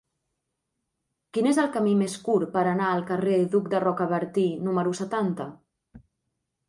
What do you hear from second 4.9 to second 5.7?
setanta?